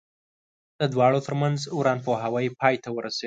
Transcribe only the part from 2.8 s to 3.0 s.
ته